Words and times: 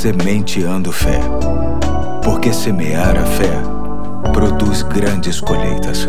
Sementeando 0.00 0.90
Fé. 0.90 1.20
Porque 2.24 2.54
semear 2.54 3.18
a 3.18 3.26
fé 3.26 3.52
produz 4.32 4.82
grandes 4.82 5.42
colheitas. 5.42 6.06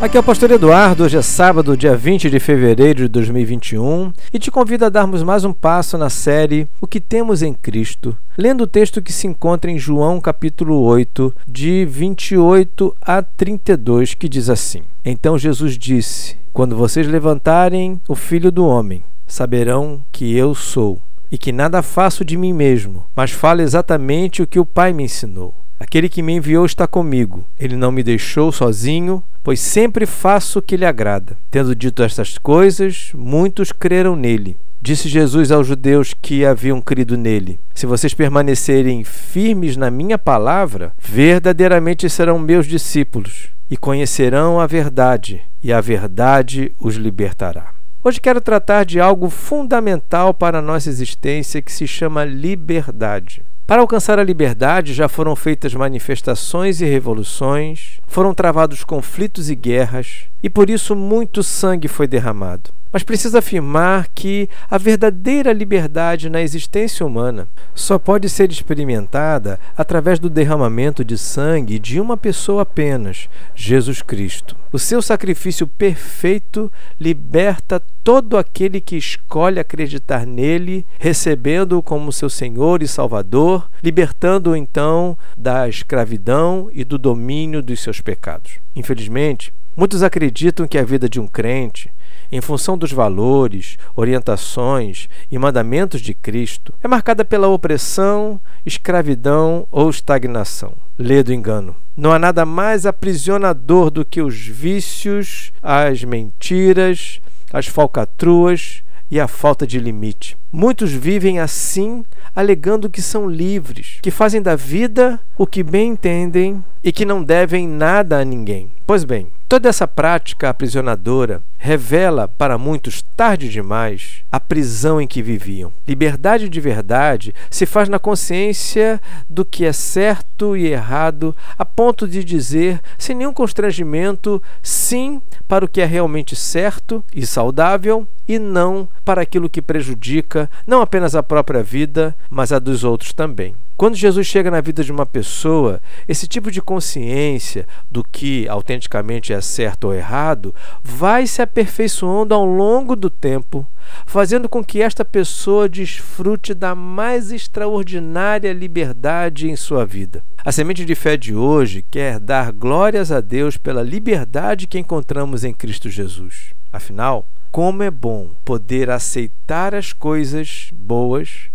Aqui 0.00 0.16
é 0.16 0.20
o 0.20 0.22
Pastor 0.22 0.52
Eduardo, 0.52 1.02
hoje 1.02 1.16
é 1.16 1.22
sábado, 1.22 1.76
dia 1.76 1.96
20 1.96 2.30
de 2.30 2.38
fevereiro 2.38 3.00
de 3.00 3.08
2021, 3.08 4.12
e 4.32 4.38
te 4.38 4.48
convido 4.48 4.84
a 4.84 4.88
darmos 4.88 5.24
mais 5.24 5.44
um 5.44 5.52
passo 5.52 5.98
na 5.98 6.08
série 6.08 6.68
O 6.80 6.86
que 6.86 7.00
temos 7.00 7.42
em 7.42 7.52
Cristo, 7.52 8.16
lendo 8.38 8.60
o 8.62 8.68
texto 8.68 9.02
que 9.02 9.12
se 9.12 9.26
encontra 9.26 9.68
em 9.68 9.76
João 9.76 10.20
capítulo 10.20 10.82
8, 10.82 11.34
de 11.48 11.84
28 11.84 12.96
a 13.02 13.22
32, 13.22 14.14
que 14.14 14.28
diz 14.28 14.48
assim: 14.48 14.82
Então 15.04 15.36
Jesus 15.36 15.76
disse: 15.76 16.36
Quando 16.52 16.76
vocês 16.76 17.08
levantarem 17.08 18.00
o 18.06 18.14
Filho 18.14 18.52
do 18.52 18.64
Homem, 18.64 19.02
saberão 19.26 20.00
que 20.12 20.32
eu 20.32 20.54
sou 20.54 21.00
e 21.34 21.38
que 21.38 21.50
nada 21.50 21.82
faço 21.82 22.24
de 22.24 22.36
mim 22.36 22.52
mesmo, 22.52 23.04
mas 23.16 23.32
falo 23.32 23.60
exatamente 23.60 24.40
o 24.40 24.46
que 24.46 24.60
o 24.60 24.64
Pai 24.64 24.92
me 24.92 25.02
ensinou. 25.02 25.52
Aquele 25.80 26.08
que 26.08 26.22
me 26.22 26.34
enviou 26.34 26.64
está 26.64 26.86
comigo. 26.86 27.44
Ele 27.58 27.74
não 27.74 27.90
me 27.90 28.04
deixou 28.04 28.52
sozinho, 28.52 29.20
pois 29.42 29.58
sempre 29.58 30.06
faço 30.06 30.60
o 30.60 30.62
que 30.62 30.76
lhe 30.76 30.86
agrada. 30.86 31.36
Tendo 31.50 31.74
dito 31.74 32.04
estas 32.04 32.38
coisas, 32.38 33.10
muitos 33.12 33.72
creram 33.72 34.14
nele. 34.14 34.56
Disse 34.80 35.08
Jesus 35.08 35.50
aos 35.50 35.66
judeus 35.66 36.14
que 36.22 36.44
haviam 36.44 36.80
crido 36.80 37.16
nele: 37.16 37.58
Se 37.74 37.84
vocês 37.84 38.14
permanecerem 38.14 39.02
firmes 39.02 39.76
na 39.76 39.90
minha 39.90 40.16
palavra, 40.16 40.92
verdadeiramente 41.00 42.08
serão 42.08 42.38
meus 42.38 42.64
discípulos 42.64 43.48
e 43.68 43.76
conhecerão 43.76 44.60
a 44.60 44.68
verdade, 44.68 45.42
e 45.60 45.72
a 45.72 45.80
verdade 45.80 46.70
os 46.78 46.94
libertará. 46.94 47.73
Hoje 48.06 48.20
quero 48.20 48.38
tratar 48.38 48.84
de 48.84 49.00
algo 49.00 49.30
fundamental 49.30 50.34
para 50.34 50.58
a 50.58 50.62
nossa 50.62 50.90
existência 50.90 51.62
que 51.62 51.72
se 51.72 51.86
chama 51.86 52.22
liberdade. 52.22 53.42
Para 53.66 53.80
alcançar 53.80 54.18
a 54.18 54.22
liberdade 54.22 54.92
já 54.92 55.08
foram 55.08 55.34
feitas 55.34 55.72
manifestações 55.72 56.82
e 56.82 56.84
revoluções, 56.84 57.98
foram 58.06 58.34
travados 58.34 58.84
conflitos 58.84 59.48
e 59.48 59.54
guerras, 59.54 60.24
e 60.42 60.50
por 60.50 60.68
isso 60.68 60.94
muito 60.94 61.42
sangue 61.42 61.88
foi 61.88 62.06
derramado. 62.06 62.70
Mas 62.94 63.02
preciso 63.02 63.36
afirmar 63.36 64.06
que 64.14 64.48
a 64.70 64.78
verdadeira 64.78 65.52
liberdade 65.52 66.30
na 66.30 66.40
existência 66.40 67.04
humana 67.04 67.48
só 67.74 67.98
pode 67.98 68.28
ser 68.28 68.52
experimentada 68.52 69.58
através 69.76 70.20
do 70.20 70.30
derramamento 70.30 71.04
de 71.04 71.18
sangue 71.18 71.80
de 71.80 71.98
uma 71.98 72.16
pessoa 72.16 72.62
apenas, 72.62 73.28
Jesus 73.52 74.00
Cristo. 74.00 74.54
O 74.70 74.78
seu 74.78 75.02
sacrifício 75.02 75.66
perfeito 75.66 76.70
liberta 77.00 77.82
todo 78.04 78.36
aquele 78.36 78.80
que 78.80 78.96
escolhe 78.96 79.58
acreditar 79.58 80.24
nele, 80.24 80.86
recebendo-o 80.98 81.82
como 81.82 82.12
seu 82.12 82.28
Senhor 82.30 82.82
e 82.82 82.86
Salvador, 82.86 83.53
libertando-o 83.82 84.56
então 84.56 85.16
da 85.36 85.68
escravidão 85.68 86.70
e 86.72 86.84
do 86.84 86.96
domínio 86.96 87.62
dos 87.62 87.80
seus 87.80 88.00
pecados. 88.00 88.58
Infelizmente, 88.74 89.52
muitos 89.76 90.02
acreditam 90.02 90.66
que 90.66 90.78
a 90.78 90.84
vida 90.84 91.08
de 91.08 91.20
um 91.20 91.26
crente 91.26 91.90
em 92.30 92.40
função 92.40 92.76
dos 92.76 92.92
valores, 92.92 93.78
orientações 93.94 95.08
e 95.30 95.38
mandamentos 95.38 96.00
de 96.00 96.14
Cristo, 96.14 96.74
é 96.82 96.88
marcada 96.88 97.24
pela 97.24 97.48
opressão, 97.48 98.40
escravidão 98.64 99.68
ou 99.70 99.88
estagnação. 99.88 100.74
Lê 100.98 101.22
do 101.22 101.32
engano. 101.32 101.76
Não 101.96 102.12
há 102.12 102.18
nada 102.18 102.44
mais 102.44 102.86
aprisionador 102.86 103.90
do 103.90 104.04
que 104.04 104.20
os 104.20 104.36
vícios, 104.36 105.52
as 105.62 106.02
mentiras, 106.02 107.20
as 107.52 107.66
falcatruas 107.66 108.82
e 109.10 109.20
a 109.20 109.28
falta 109.28 109.64
de 109.64 109.78
limite. 109.78 110.36
Muitos 110.50 110.90
vivem 110.90 111.38
assim, 111.38 112.04
alegando 112.34 112.90
que 112.90 113.00
são 113.00 113.28
livres, 113.28 113.98
que 114.02 114.10
fazem 114.10 114.42
da 114.42 114.56
vida 114.56 115.20
o 115.36 115.46
que 115.46 115.62
bem 115.62 115.90
entendem 115.90 116.64
e 116.82 116.92
que 116.92 117.04
não 117.04 117.24
devem 117.24 117.66
nada 117.66 118.20
a 118.20 118.24
ninguém. 118.24 118.70
Pois 118.86 119.04
bem, 119.04 119.28
toda 119.48 119.68
essa 119.68 119.88
prática 119.88 120.50
aprisionadora 120.50 121.42
revela 121.58 122.28
para 122.28 122.58
muitos 122.58 123.02
tarde 123.16 123.48
demais 123.48 124.22
a 124.30 124.38
prisão 124.38 125.00
em 125.00 125.06
que 125.06 125.22
viviam. 125.22 125.72
Liberdade 125.88 126.48
de 126.48 126.60
verdade 126.60 127.34
se 127.50 127.64
faz 127.64 127.88
na 127.88 127.98
consciência 127.98 129.00
do 129.28 129.44
que 129.44 129.64
é 129.64 129.72
certo 129.72 130.56
e 130.56 130.66
errado, 130.66 131.34
a 131.58 131.64
ponto 131.64 132.06
de 132.06 132.22
dizer, 132.22 132.80
sem 132.98 133.16
nenhum 133.16 133.32
constrangimento, 133.32 134.42
sim 134.62 135.22
para 135.48 135.64
o 135.64 135.68
que 135.68 135.80
é 135.80 135.86
realmente 135.86 136.36
certo 136.36 137.02
e 137.14 137.24
saudável 137.26 138.06
e 138.28 138.38
não 138.38 138.86
para 139.04 139.22
aquilo 139.22 139.48
que 139.48 139.62
prejudica 139.62 140.50
não 140.66 140.82
apenas 140.82 141.14
a 141.14 141.22
própria 141.22 141.62
vida, 141.62 142.14
mas 142.28 142.52
a 142.52 142.58
dos 142.58 142.84
outros 142.84 143.12
também. 143.12 143.54
Quando 143.76 143.96
Jesus 143.96 144.24
chega 144.24 144.52
na 144.52 144.60
vida 144.60 144.84
de 144.84 144.92
uma 144.92 145.04
pessoa, 145.04 145.80
esse 146.06 146.28
tipo 146.28 146.48
de 146.48 146.62
consciência 146.62 147.66
do 147.90 148.04
que 148.04 148.48
autenticamente 148.48 149.32
é 149.32 149.40
certo 149.40 149.88
ou 149.88 149.94
errado 149.94 150.54
vai 150.82 151.26
se 151.26 151.42
aperfeiçoando 151.42 152.32
ao 152.32 152.44
longo 152.44 152.94
do 152.94 153.10
tempo, 153.10 153.66
fazendo 154.06 154.48
com 154.48 154.62
que 154.62 154.80
esta 154.80 155.04
pessoa 155.04 155.68
desfrute 155.68 156.54
da 156.54 156.72
mais 156.76 157.32
extraordinária 157.32 158.52
liberdade 158.52 159.50
em 159.50 159.56
sua 159.56 159.84
vida. 159.84 160.22
A 160.44 160.52
semente 160.52 160.84
de 160.84 160.94
fé 160.94 161.16
de 161.16 161.34
hoje 161.34 161.84
quer 161.90 162.20
dar 162.20 162.52
glórias 162.52 163.10
a 163.10 163.20
Deus 163.20 163.56
pela 163.56 163.82
liberdade 163.82 164.68
que 164.68 164.78
encontramos 164.78 165.42
em 165.42 165.52
Cristo 165.52 165.90
Jesus. 165.90 166.54
Afinal, 166.72 167.26
como 167.50 167.82
é 167.82 167.90
bom 167.90 168.30
poder 168.44 168.88
aceitar 168.88 169.74
as 169.74 169.92
coisas 169.92 170.68
boas 170.72 171.50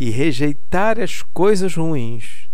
e 0.00 0.08
rejeitar 0.08 0.98
as 0.98 1.22
coisas 1.34 1.76
ruins, 1.76 2.48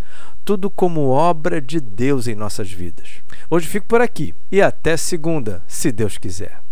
tudo 0.44 0.68
como 0.68 1.08
obra 1.08 1.60
de 1.60 1.80
Deus 1.80 2.26
em 2.26 2.34
nossas 2.34 2.72
vidas. 2.72 3.22
Hoje 3.48 3.68
fico 3.68 3.86
por 3.86 4.00
aqui 4.00 4.34
e 4.50 4.60
até 4.60 4.96
segunda, 4.96 5.62
se 5.68 5.92
Deus 5.92 6.18
quiser. 6.18 6.60